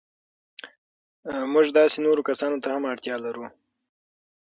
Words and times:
موږ 1.53 1.65
داسې 1.77 1.97
نورو 2.05 2.21
کسانو 2.29 2.61
ته 2.63 2.67
هم 2.73 2.83
اړتیا 2.93 3.15
لرو. 3.25 3.45